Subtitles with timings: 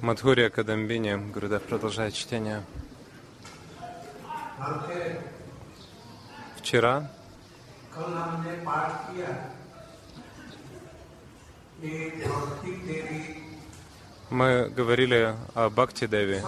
[0.00, 1.32] Мадхурья Кадамбини.
[1.32, 2.62] Гурдев продолжает чтение.
[6.56, 7.10] Вчера
[14.30, 16.40] мы говорили о Бхакти Деви,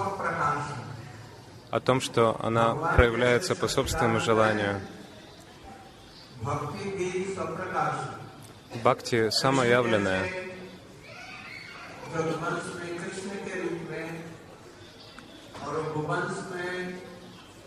[1.70, 4.80] о том, что она проявляется по собственному желанию.
[8.80, 10.53] Бхакти самоявленная.
[12.15, 14.07] रघुवंश में कृष्ण के रूप में
[15.65, 16.99] और रघुवंश में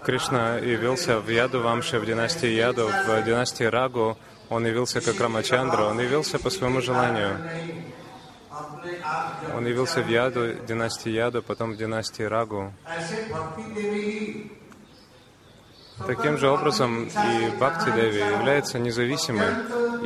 [0.04, 4.16] Кришна явился в Яду Вамше, в династии Яду, в династии Рагу.
[4.50, 7.38] Он явился как Рамачандра, он явился по своему желанию.
[7.38, 7.92] नहीं
[8.50, 12.72] अपने आप जब Он явился в Яду, династии Яду, потом в династии Рагу.
[12.86, 14.50] ऐसे भक्ति देवी ही
[16.06, 19.50] Таким же образом и Бхакти Деви является независимой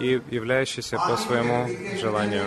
[0.02, 2.44] и являющейся по своему желанию.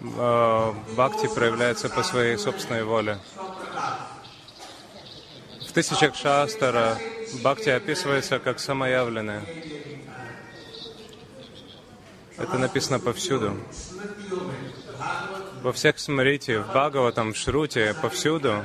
[0.00, 3.18] Бхакти проявляется по своей собственной воле.
[5.68, 6.96] В тысячах шастара
[7.42, 9.42] Бхакти описывается как самоявленное.
[12.38, 13.54] Это написано повсюду.
[15.62, 18.64] Во всех смрити, в Бхагаватам, в Шруте, повсюду.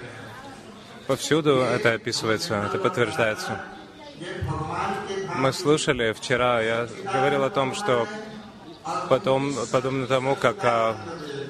[1.07, 3.61] Повсюду это описывается, это подтверждается.
[5.35, 8.07] Мы слушали вчера, я говорил о том, что
[9.09, 10.95] потом, подобно тому, как а,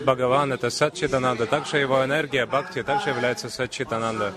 [0.06, 4.34] Бхагаван— это Сатчитананда, также его энергия Бхакти также является Сатчитананда.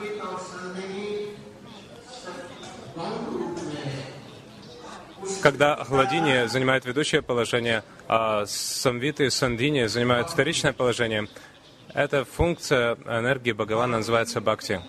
[5.43, 11.29] Когда Ахладини занимает ведущее положение, а Самвиты и Сандини занимают вторичное положение,
[11.93, 14.81] эта функция энергии Бхагавана называется Бхакти.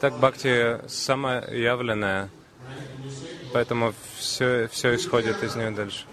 [0.00, 2.30] Так Бхакти самоявленная
[3.54, 6.06] Поэтому все, все исходит из нее дальше.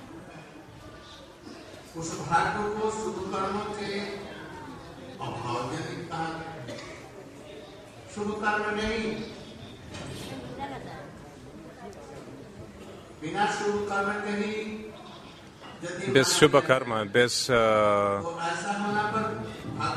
[16.10, 18.24] Без шуба карма, без э,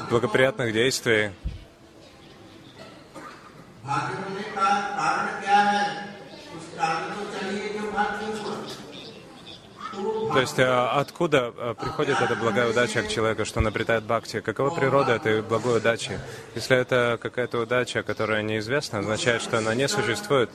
[0.08, 1.32] благоприятных действий
[10.34, 14.40] То есть а, откуда а, приходит эта благая удача к человеку, что он обретает бхакти?
[14.40, 16.18] Какова природа этой благой удачи?
[16.56, 20.50] Если это какая-то удача, которая неизвестна, означает, что она не существует.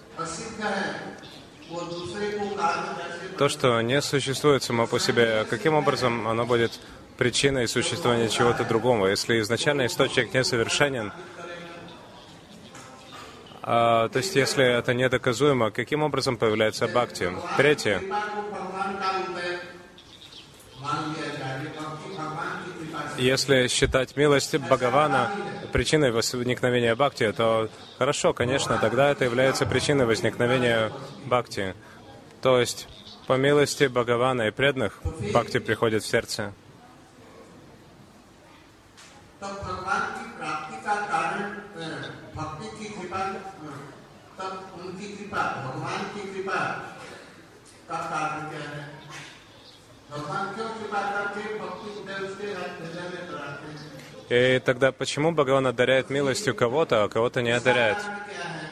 [3.37, 6.77] То, что не существует само по себе, каким образом оно будет
[7.17, 9.07] причиной существования чего-то другого?
[9.07, 11.13] Если изначально источник несовершенен,
[13.61, 17.31] а, то есть, если это недоказуемо, каким образом появляется бхакти?
[17.57, 18.01] Третье.
[23.17, 25.29] Если считать милость Бхагавана
[25.73, 30.91] причиной возникновения бхакти, то хорошо, конечно, тогда это является причиной возникновения
[31.25, 31.75] бхакти.
[32.41, 32.87] То есть,
[33.27, 36.53] по милости Бхагавана и преданных, бхакти приходит в сердце.
[47.88, 48.82] का कारण क्या है
[50.12, 53.82] भगवान क्यों कृपा करके भक्ति उदय उसके हृदय में कराते हैं
[54.30, 57.98] И тогда почему Бхагаван одаряет милостью кого-то, а кого-то не одаряет?
[57.98, 58.70] कारण क्या है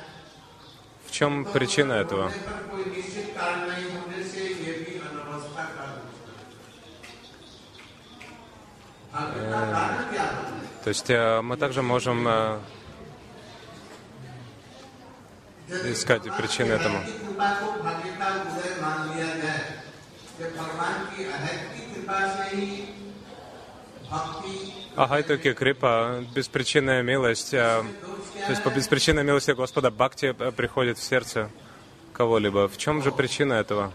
[1.06, 2.24] В чем причина этого?
[2.24, 5.84] होने पर कोई निश्चित कारण नहीं होने से ये भी अनवस्था का
[9.12, 12.26] भाग्य का कारण क्या है То есть э, мы также можем
[15.67, 16.99] искать причины этому.
[24.95, 27.83] Ахайтуки Крипа, беспричинная милость, э,
[28.45, 31.51] то есть по беспричинной милости Господа Бхакти э, приходит в сердце
[32.13, 32.67] кого-либо.
[32.67, 33.93] В чем же причина этого?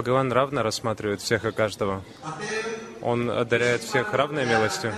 [0.00, 2.02] Бхагаван равно рассматривает всех и каждого.
[3.02, 4.94] Он одаряет всех равной милостью.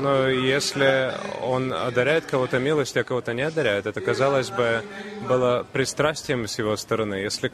[0.00, 1.12] Но если
[1.42, 4.82] он одаряет кого-то милостью, а кого-то не одаряет, это, казалось бы,
[5.28, 7.16] было пристрастием с его стороны.
[7.16, 7.52] Если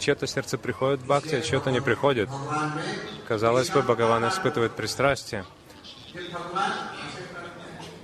[0.00, 2.28] чье-то сердце приходит бхакти, а чье-то не приходит,
[3.28, 5.44] казалось бы, Бхагаван испытывает пристрастие.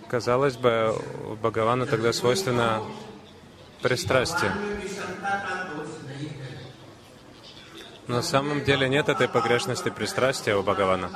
[0.08, 0.94] Казалось бы,
[1.43, 2.82] Бхагавану тогда свойственно
[3.82, 4.53] пристрастие.
[8.06, 11.11] Но на самом деле нет этой погрешности пристрастия у Бхагавана.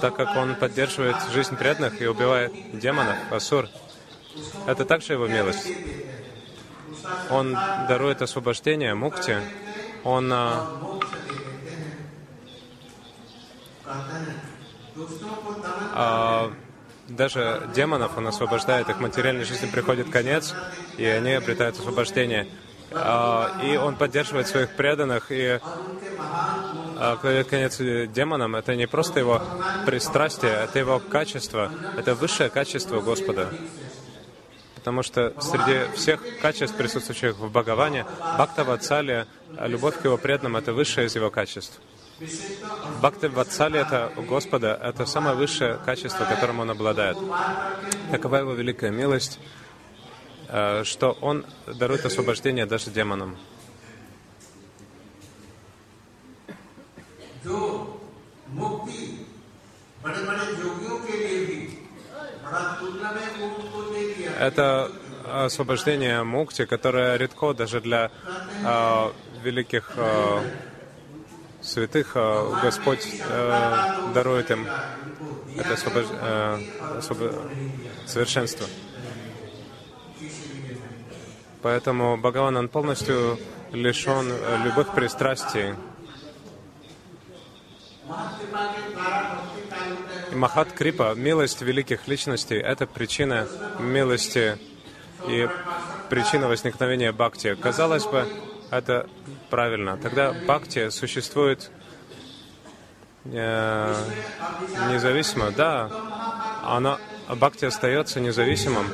[0.00, 3.68] Так как он поддерживает жизнь преданных и убивает демонов, асур,
[4.66, 5.70] это также его милость.
[7.30, 7.54] Он
[7.88, 9.40] дарует освобождение, мукти.
[10.02, 10.66] Он а,
[15.94, 16.52] а,
[17.08, 20.54] даже демонов он освобождает, их материальной жизни приходит конец,
[20.96, 22.46] и они обретают освобождение.
[22.90, 25.60] А, и он поддерживает своих преданных и
[26.18, 28.56] а, кладет конец демонам.
[28.56, 29.42] Это не просто его
[29.86, 33.50] пристрастие, это его качество, это высшее качество Господа.
[34.74, 39.26] Потому что среди всех качеств, присутствующих в Бхагаване, Бхакта Ватсалия,
[39.60, 41.78] любовь к его преданным— это высшее из его качеств.
[43.00, 47.16] Бхакти Ватсали— это у Господа, это самое высшее качество, которым Он обладает.
[48.10, 49.38] Такова Его великая милость,
[50.48, 53.36] э, что Он дарует освобождение даже демонам.
[64.40, 64.90] Это
[65.24, 68.10] освобождение мукти, которое редко даже для
[68.64, 69.12] э,
[69.42, 70.40] великих э,
[71.68, 74.66] святых а Господь э, дарует им
[75.56, 76.06] это освобож...
[76.10, 76.60] э,
[76.98, 77.18] освоб...
[78.06, 78.66] совершенство.
[81.62, 83.38] Поэтому Бхагаван, он полностью
[83.72, 85.74] лишен э, любых пристрастий.
[90.30, 93.46] И Махат Крипа, милость великих личностей, это причина
[93.78, 94.58] милости
[95.26, 95.48] и
[96.08, 97.54] причина возникновения бхакти.
[97.56, 98.26] Казалось бы,
[98.70, 99.08] это
[99.50, 99.96] правильно.
[99.96, 101.70] Тогда бхакти существует
[103.24, 103.94] э,
[104.90, 105.50] независимо.
[105.50, 105.90] Да,
[106.62, 106.98] она,
[107.28, 108.86] бхакти остается независимым.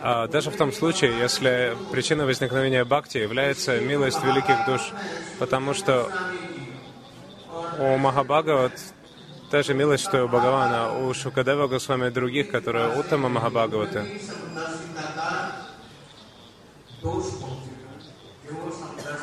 [0.00, 4.92] А даже в том случае, если причиной возникновения бхакти является милость великих душ,
[5.38, 6.10] потому что
[7.78, 8.72] у Махабхагават
[9.50, 14.04] та же милость, что и у Бхагавана, у Шукадева Госвами и других, которые Уттама Махабхагаваты.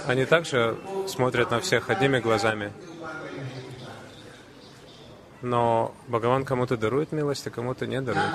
[0.07, 2.71] Они также смотрят на всех одними глазами.
[5.41, 8.25] Но Бхагаван кому-то дарует милость, а кому-то не дарует.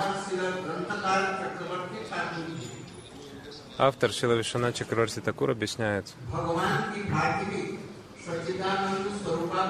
[3.77, 6.05] Автор Шила Вишана Чакраварти Такур объясняет,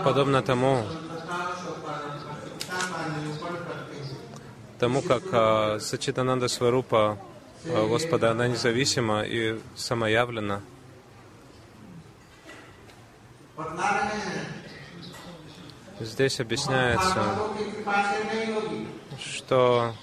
[0.04, 0.84] подобно тому,
[4.80, 7.20] тому как а, Сачитананда Сварупа
[7.66, 10.62] а, Господа, она независима и самоявлена.
[16.00, 17.24] Здесь объясняется,
[19.20, 19.94] что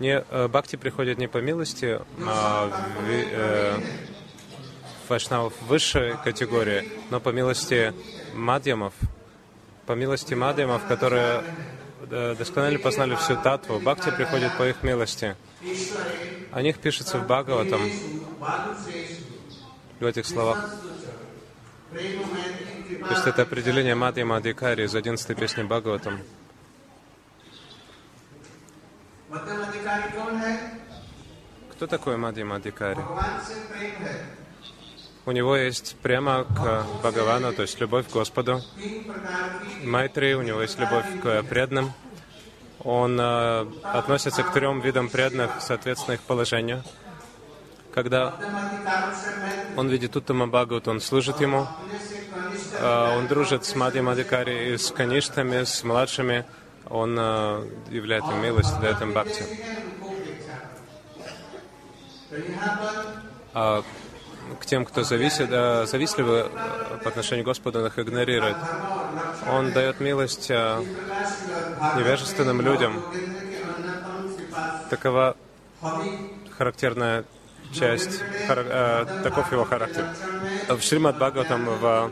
[0.00, 2.70] не, э, бхакти приходит не по милости а,
[3.06, 3.78] э,
[5.08, 7.92] вайшнавов высшей категории, но по милости
[8.34, 8.94] мадьямов,
[9.86, 11.44] по милости мадьямов, которые
[12.10, 13.78] э, досконально познали всю татву.
[13.78, 15.36] Бхакти приходит по их милости.
[16.50, 17.80] О них пишется в Бхагаватам,
[20.00, 20.70] в этих словах.
[21.92, 21.98] То
[23.10, 26.20] есть это определение Мадья Мадикари из 11 песни Бхагаватам.
[31.72, 33.00] Кто такой Мадья Мадикари?
[35.24, 38.60] У него есть прямо к Бхагавану, то есть любовь к Господу.
[39.84, 41.92] Майтри, у него есть любовь к преданным.
[42.80, 46.82] Он э, относится к трем видам преданных, соответственно, их положению.
[47.94, 48.34] Когда
[49.76, 51.66] он видит Уттама Бхагават, он служит ему,
[52.78, 56.46] э, он дружит с Мадья Мадикари с каништами, с младшими,
[56.88, 59.44] он э, являет им милость, дает им бхакти.
[63.54, 63.82] А
[64.58, 66.46] к тем, кто зависит, э, завистливы
[67.02, 68.56] по отношению к Господу, он их игнорирует.
[69.50, 70.82] Он дает милость э,
[71.96, 73.02] невежественным людям.
[74.88, 75.36] Такова
[76.56, 77.24] характерная
[77.72, 80.06] часть, э, таков его характер.
[80.68, 82.10] В Шримад Бхагаватам, в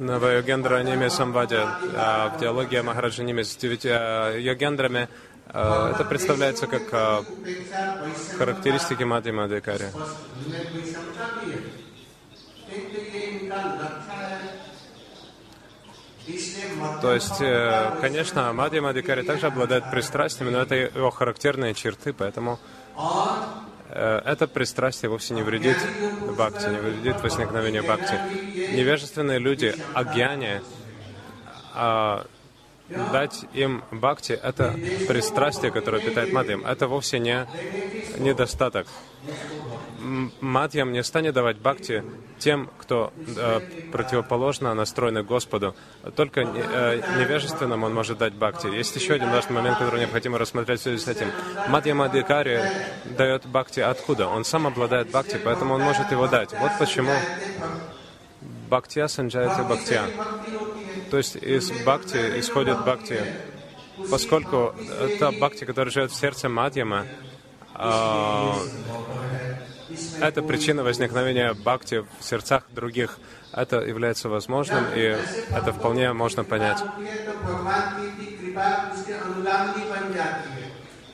[0.00, 5.08] в Йогендра Ниме Самваде, э, в диалоге Махараджа Ниме с девятью э, Йогендрами,
[5.52, 7.26] э, это представляется как
[8.38, 9.86] характеристики Мадхи Мадикари.
[17.02, 17.38] То есть,
[18.00, 22.58] конечно, Мадхи Мадикари также обладает пристрастиями, но это его характерные черты, поэтому
[22.96, 23.00] э,
[23.94, 25.76] это пристрастие вовсе не вредит
[26.36, 28.14] бхакти, не вредит возникновению бхакти.
[28.74, 30.62] Невежественные люди, агьяне,
[31.74, 32.26] а,
[32.88, 34.74] дать им бхакти— это
[35.08, 36.64] пристрастие, которое питает мадьям.
[36.64, 37.46] Это вовсе не
[38.18, 38.86] недостаток.
[40.40, 42.02] Мадьям не станет давать бхакти
[42.38, 43.60] тем, кто э,
[43.92, 45.74] противоположно настроен Господу.
[46.16, 48.66] Только не, э, невежественным он может дать бхакти.
[48.66, 51.28] Есть еще один важный момент, который необходимо рассмотреть в связи с этим.
[51.68, 52.60] Мадья Мадикари
[53.16, 54.28] дает бхакти откуда?
[54.28, 56.52] Он сам обладает бхакти, поэтому он может его дать.
[56.58, 57.12] Вот почему
[58.68, 60.04] бхактия санджаяти бхактия.
[61.10, 63.20] То есть из бхакти исходит бхакти.
[64.10, 67.06] Поскольку это бхакти, который живет в сердце Мадьяма,
[67.74, 68.52] э,
[70.20, 73.18] это причина возникновения бхакти в сердцах других.
[73.52, 75.16] Это является возможным, и
[75.50, 76.78] это вполне можно понять.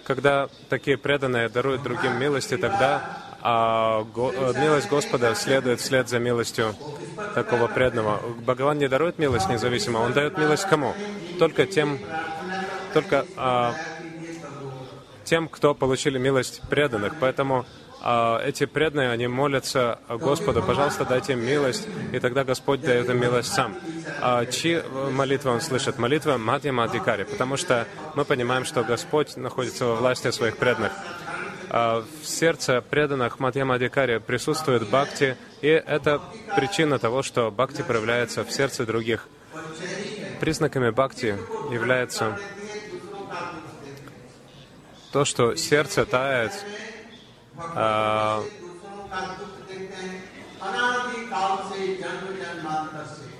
[0.04, 6.18] Когда такие преданные даруют другим милости, тогда а, го, э, милость Господа следует вслед за
[6.18, 6.75] милостью
[7.35, 8.21] такого преданного.
[8.40, 10.95] Бхагаван не дарует милость независимо, он дает милость кому?
[11.38, 11.99] Только тем,
[12.92, 13.75] только а,
[15.25, 17.14] тем, кто получили милость преданных.
[17.21, 17.66] Поэтому
[18.03, 23.53] эти преданные, они молятся Господу, пожалуйста, дайте им милость, и тогда Господь дает им милость
[23.53, 23.75] сам.
[24.21, 25.99] А чьи молитвы он слышит?
[25.99, 30.93] Молитва Мадья Мадикари, потому что мы понимаем, что Господь находится во власти своих преданных.
[31.69, 36.21] А в сердце преданных Мадья Мадикари присутствует Бхакти, и это
[36.55, 39.29] причина того, что Бхакти проявляется в сердце других.
[40.41, 41.37] Признаками Бхакти
[41.73, 42.38] является
[45.12, 46.75] то, что сердце тает, а,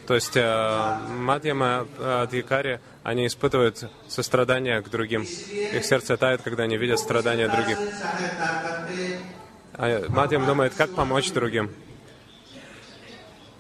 [0.07, 5.23] то есть э, Мадьяма Адхикари, они испытывают сострадание к другим.
[5.23, 7.79] Их сердце тает, когда они видят страдания других.
[9.75, 11.71] А Мадьям думает, как помочь другим.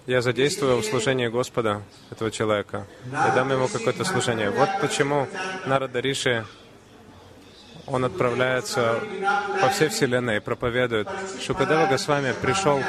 [0.07, 2.87] Я задействую в служении Господа этого человека.
[3.11, 4.51] Я дам ему какое-то служение.
[4.51, 5.27] Вот почему
[5.67, 6.47] Нарада Риши
[7.87, 9.00] он отправляется
[9.61, 11.09] по всей Вселенной и проповедует.
[11.40, 12.81] Шукадева Госвами пришел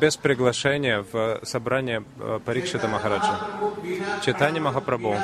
[0.00, 3.38] без приглашения в собрание э, Парикшита Махараджа.
[4.24, 5.16] Читание Махапрабху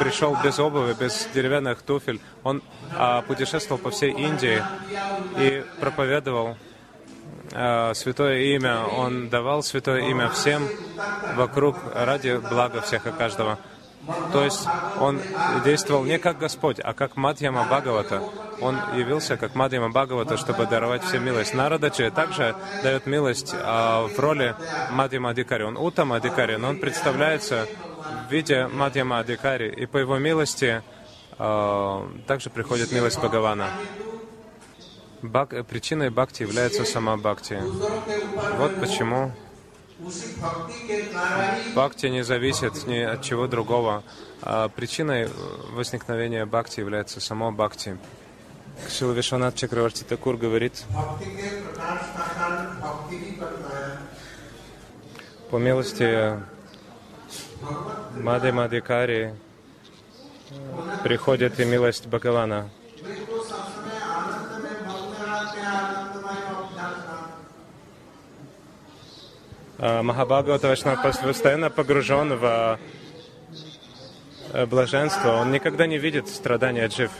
[0.00, 2.20] пришел без обуви, без деревянных туфель.
[2.42, 2.62] Он
[2.96, 4.62] а, путешествовал по всей Индии
[5.38, 6.56] и проповедовал
[7.52, 8.84] а, святое имя.
[8.84, 10.68] Он давал святое имя всем
[11.36, 13.58] вокруг ради блага всех и каждого.
[14.32, 14.66] То есть
[15.00, 15.20] он
[15.64, 18.22] действовал не как Господь, а как Мадьяма Бхагавата.
[18.60, 21.54] Он явился как Мадьяма Бхагавата, чтобы даровать всем милость.
[21.54, 24.54] Нарадачи также дает милость а, в роли
[24.90, 25.64] Мадьяма Адикари.
[25.64, 27.66] Он Утама Адикари, но он представляется
[28.28, 30.82] в виде Мадьяма Адикари, и по его милости
[31.38, 33.68] а, также приходит милость Бхагавана.
[35.22, 37.60] Бак, причиной бхакти является сама бхакти.
[38.56, 39.32] Вот почему
[41.74, 44.04] Бхакти не зависит ни от чего другого.
[44.42, 45.28] А причиной
[45.72, 47.98] возникновения бхакти является само бхакти.
[48.88, 50.84] Шила Вишванат Чакраварти Такур говорит,
[55.50, 56.40] по милости
[58.14, 59.34] Мады Мадикари
[61.02, 62.70] приходит и милость Бхагавана.
[69.78, 72.78] Махабхагавата Вайшнав постоянно погружен в
[74.52, 75.36] э, блаженство.
[75.36, 77.12] Он никогда не видит страдания джив.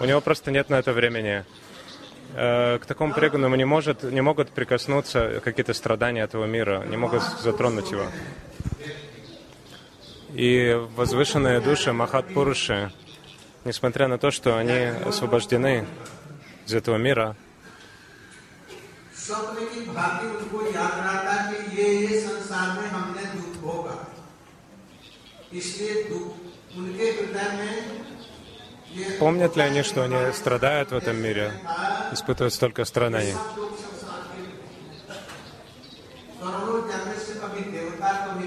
[0.00, 1.44] У него просто нет на это времени.
[2.34, 7.22] Э, к такому преданному не, может, не могут прикоснуться какие-то страдания этого мира, не могут
[7.42, 8.06] затронуть его.
[10.32, 12.90] И возвышенные души Махат-Пуруши,
[13.66, 15.84] несмотря на то, что они освобождены
[16.66, 17.36] из этого мира,
[21.71, 24.07] स्वप्न की भांति उनको याद रहता कि ये ये संसार में हमने दुख भोगा
[25.53, 27.97] इसलिए दुख उनके हृदय में
[29.19, 31.51] Помнят ли они, что они страдают в этом мире,
[32.13, 33.35] испытывают столько страданий?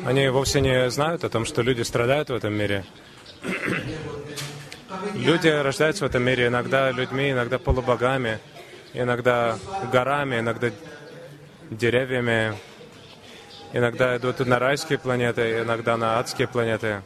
[0.06, 2.84] Они вовсе не знают о том, что люди страдают в этом мире.
[5.14, 8.40] Люди рождаются в этом мире иногда людьми, иногда полубогами
[8.92, 9.58] иногда
[9.92, 10.70] горами, иногда
[11.70, 12.54] деревьями,
[13.75, 17.01] иногда идут на райские планеты, иногда на адские планеты.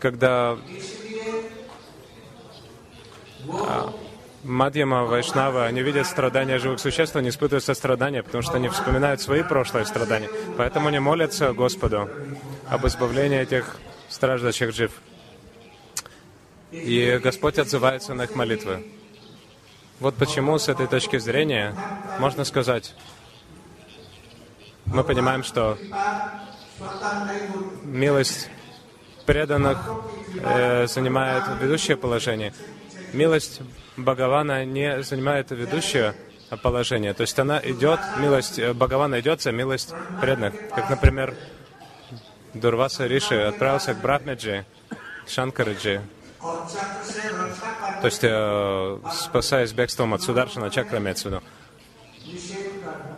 [0.00, 0.58] Когда
[3.48, 3.94] а,
[4.42, 9.44] Мадьяма, Вайшнава, они видят страдания живых существ, они испытывают сострадание, потому что они вспоминают свои
[9.44, 10.28] прошлые страдания.
[10.56, 12.10] Поэтому они молятся Господу
[12.68, 13.76] об избавлении этих
[14.08, 14.90] страждущих жив.
[16.72, 18.84] И Господь отзывается на их молитвы.
[20.00, 21.72] Вот почему с этой точки зрения
[22.18, 22.94] можно сказать,
[24.86, 25.78] мы понимаем, что
[27.84, 28.50] милость
[29.24, 29.78] преданных
[30.42, 32.52] э, занимает ведущее положение.
[33.12, 33.60] Милость
[33.96, 36.14] Бхагавана не занимает ведущее
[36.62, 37.12] положение.
[37.14, 40.54] То есть она идет, милость Бхагавана идет за милость преданных.
[40.74, 41.34] Как, например,
[42.54, 44.64] Дурваса Риши отправился к Брахмеджи,
[45.24, 46.02] к Шанкараджи,
[48.00, 51.42] то есть э, спасаясь бегством от Сударшина, чакра имеется в виду.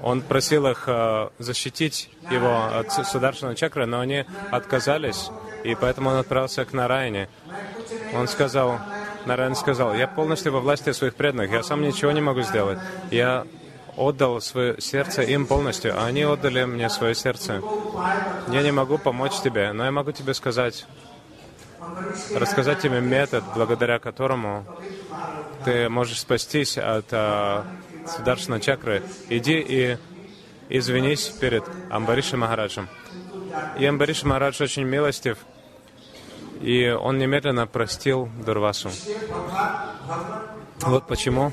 [0.02, 5.30] Он просил их э, защитить его от Сударшина чакры, но они отказались,
[5.64, 7.28] и поэтому он отправился к Нараяне.
[8.14, 8.78] Он сказал,
[9.26, 12.78] Нараян сказал, я полностью во власти своих преданных, я сам ничего не могу сделать.
[13.10, 13.44] Я
[13.96, 17.60] отдал свое сердце им полностью, а они отдали мне свое сердце.
[18.48, 20.86] Я не могу помочь тебе, но я могу тебе сказать,
[22.34, 24.64] рассказать тебе метод, благодаря которому
[25.64, 27.64] ты можешь спастись от а,
[28.06, 29.02] Сударшина чакры.
[29.28, 29.98] Иди и
[30.68, 32.88] извинись перед Амбариши Махараджем.
[33.78, 35.38] И Амбариш Махарадж очень милостив,
[36.60, 38.90] и он немедленно простил Дурвасу.
[40.80, 41.52] Вот почему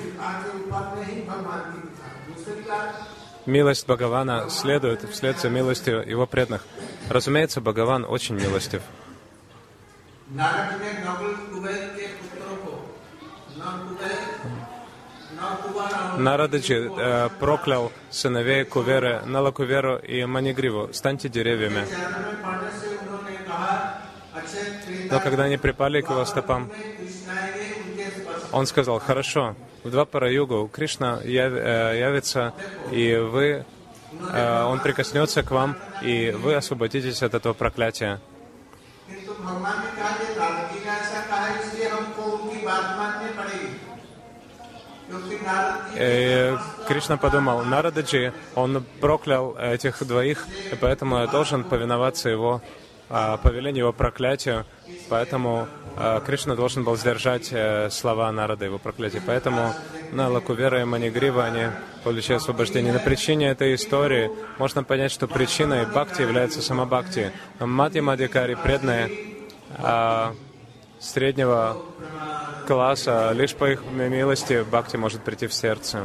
[3.46, 6.66] милость Бхагавана следует вслед за милостью его преданных.
[7.10, 8.82] Разумеется, Бхагаван очень милостив.
[16.18, 20.94] Нарададжи э, проклял сыновей Куверы, Налакуверу и Манигриву.
[20.94, 21.86] Станьте деревьями.
[25.10, 26.72] Но когда они припали к его стопам,
[28.52, 32.54] он сказал, хорошо, в два пара югу Кришна яв, э, явится,
[32.92, 33.66] и вы,
[34.34, 38.20] э, он прикоснется к вам, и вы освободитесь от этого проклятия.
[45.98, 46.58] И
[46.88, 52.62] Кришна подумал, Нарададжи, он проклял этих двоих, и поэтому я должен повиноваться его
[53.08, 54.66] а, повелению, его проклятию,
[55.10, 59.22] поэтому а, Кришна должен был сдержать э, слова Нарада, его проклятия.
[59.26, 59.74] Поэтому
[60.12, 61.68] на Лакувера и Манигрива они
[62.04, 62.92] получают освобождение.
[62.92, 67.32] На причине этой истории можно понять, что причиной бхакти является сама бхакти.
[67.60, 69.12] Мати Мадикари, преданные
[69.78, 70.34] а,
[71.06, 71.78] среднего
[72.68, 76.04] класса, лишь по их милости бхакти может прийти в сердце.